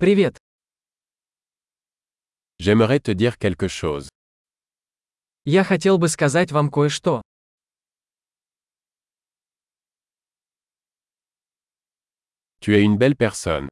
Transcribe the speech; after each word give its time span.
Привет. 0.00 0.38
J'aimerais 2.60 3.00
te 3.00 3.10
dire 3.10 3.36
quelque 3.36 3.66
chose. 3.66 4.08
Я 5.44 5.64
хотел 5.64 5.98
бы 5.98 6.06
сказать 6.08 6.52
вам 6.52 6.70
кое-что. 6.70 7.20
Tu 12.60 12.76
es 12.76 12.84
une 12.84 12.96
belle 12.96 13.16
personne. 13.16 13.68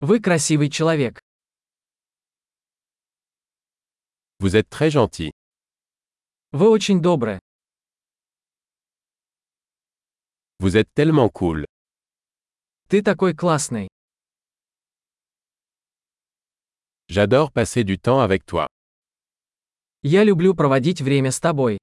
Вы 0.00 0.20
красивый 0.20 0.70
человек. 0.70 1.18
Vous 4.38 4.54
êtes 4.54 4.68
très 4.68 4.90
gentil. 4.90 5.32
Вы 6.52 6.68
очень 6.70 7.02
добры. 7.02 7.40
Vous 10.60 10.76
êtes 10.76 10.94
tellement 10.94 11.28
cool. 11.30 11.64
Ты 12.88 13.02
такой 13.02 13.34
классный. 13.34 13.88
J'adore 17.16 17.52
passer 17.52 17.84
du 17.84 17.96
temps 17.96 18.18
avec 18.18 18.44
toi. 18.44 18.66
Я 20.02 20.24
люблю 20.24 20.52
проводить 20.52 21.00
время 21.00 21.30
с 21.30 21.38
тобой. 21.38 21.78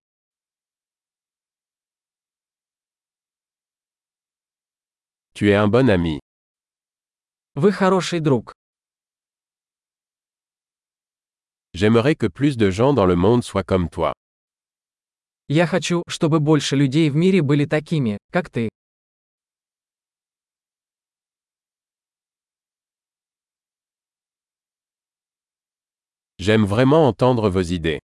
Tu 5.34 5.50
es 5.52 5.54
un 5.56 5.70
bon 5.70 5.90
ami. 5.90 6.20
Вы 7.56 7.72
хороший 7.72 8.20
друг. 8.20 8.52
J'aimerais 11.74 12.16
que 12.16 12.28
plus 12.28 12.58
de 12.58 12.70
gens 12.70 12.94
dans 12.94 13.06
le 13.06 13.16
monde 13.16 13.46
soient 13.46 13.64
comme 13.64 13.88
toi. 13.88 14.12
Я 15.48 15.66
хочу, 15.66 16.04
чтобы 16.10 16.42
больше 16.42 16.76
людей 16.76 17.10
в 17.10 17.16
мире 17.16 17.42
были 17.42 17.64
такими, 17.64 18.18
как 18.34 18.50
ты. 18.50 18.68
J'aime 26.42 26.66
vraiment 26.66 27.08
entendre 27.08 27.52
vos 27.52 27.62
idées. 27.62 28.00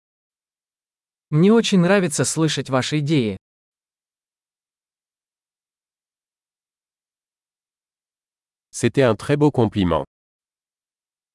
Мне 1.32 1.52
очень 1.52 1.80
нравится 1.80 2.24
слышать 2.24 2.70
ваши 2.70 3.00
идеи. 3.00 3.36
C'était 8.70 9.02
un 9.02 9.16
très 9.16 9.38
beau 9.38 9.50
compliment. 9.50 10.06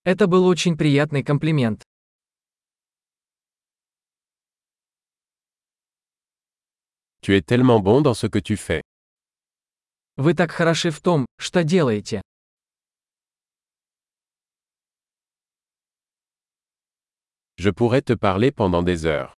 Это 0.04 0.28
был 0.28 0.46
очень 0.46 0.76
приятный 0.76 1.24
комплимент. 1.24 1.82
Tu 7.20 7.34
es 7.36 7.42
tellement 7.42 7.80
bon 7.80 8.00
dans 8.00 8.14
ce 8.14 8.28
que 8.28 8.38
tu 8.38 8.54
fais. 8.54 8.80
Вы 10.16 10.34
так 10.34 10.52
хороши 10.52 10.90
в 10.92 11.00
том, 11.00 11.26
что 11.36 11.64
делаете. 11.64 12.22
Je 17.61 17.69
pourrais 17.69 18.01
te 18.01 18.13
parler 18.13 18.51
pendant 18.51 18.83
des 18.83 19.05
heures. 19.05 19.33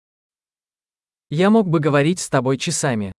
Я 1.30 1.50
мог 1.50 1.68
бы 1.70 1.80
говорить 1.80 2.20
с 2.20 2.30
тобой 2.30 2.58
часами. 2.58 3.12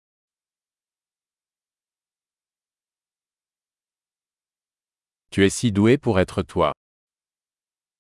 Tu 5.30 5.46
es 5.46 5.50
si 5.50 5.72
doué 5.72 5.98
pour 5.98 6.20
être 6.20 6.42
toi. 6.42 6.74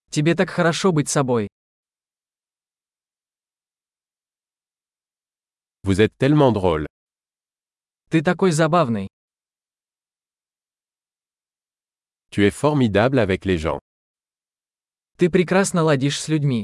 Тебе 0.10 0.34
так 0.36 0.50
хорошо 0.50 0.92
быть 0.92 1.10
собой. 1.10 1.48
Vous 5.84 6.00
êtes 6.02 6.18
tellement 6.18 6.52
drôle. 6.52 6.86
Ты 8.10 8.22
такой 8.24 8.52
забавный. 8.52 9.08
Tu 12.32 12.46
es 12.46 12.52
formidable 12.52 13.20
avec 13.20 13.46
les 13.46 13.58
gens. 13.58 13.80
Ты 15.18 15.30
прекрасно 15.30 15.84
ладишь 15.84 16.20
с 16.20 16.28
людьми. 16.28 16.64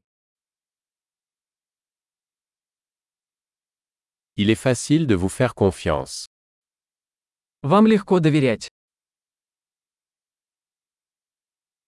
Il 4.40 4.50
est 4.50 4.54
facile 4.54 5.08
de 5.08 5.16
vous 5.16 5.28
faire 5.28 5.52
confiance. 5.56 6.26
Вам 7.64 7.88
легко 7.88 8.20
доверять. 8.20 8.68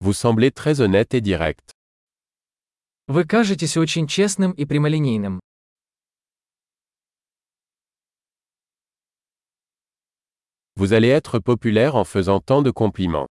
Vous 0.00 0.12
semblez 0.12 0.50
très 0.50 0.80
honnête 0.80 1.14
et 1.14 1.20
direct. 1.20 1.70
Вы 3.06 3.24
кажетесь 3.24 3.76
очень 3.76 4.08
честным 4.08 4.50
и 4.50 4.64
прямолинейным. 4.66 5.38
Vous 10.74 10.92
allez 10.92 11.10
être 11.10 11.38
populaire 11.38 11.94
en 11.94 12.04
faisant 12.04 12.40
tant 12.40 12.62
de 12.62 12.72
compliments. 12.72 13.28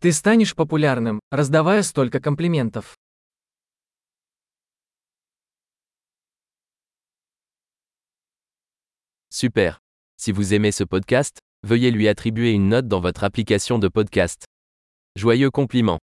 Ты 0.00 0.10
станешь 0.10 0.56
популярным, 0.56 1.20
раздавая 1.30 1.84
столько 1.84 2.18
комплиментов. 2.18 2.96
Super. 9.38 9.82
Si 10.16 10.32
vous 10.32 10.54
aimez 10.54 10.72
ce 10.72 10.82
podcast, 10.82 11.40
veuillez 11.62 11.90
lui 11.90 12.08
attribuer 12.08 12.52
une 12.52 12.70
note 12.70 12.88
dans 12.88 13.00
votre 13.00 13.22
application 13.22 13.78
de 13.78 13.86
podcast. 13.86 14.46
Joyeux 15.14 15.50
compliment. 15.50 15.98